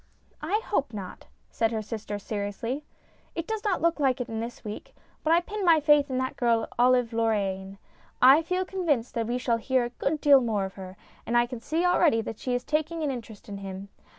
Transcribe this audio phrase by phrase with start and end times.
[0.51, 2.83] "I hope not," said her sister, seriously."
[3.35, 6.67] It does look like it this week, but I pin my faith in that girl,
[6.79, 7.77] Olive Lorraine.
[8.19, 11.45] I feel convinced that we shall hear a good deal more of her, and I
[11.45, 13.89] can see already that she is taking an interest in him.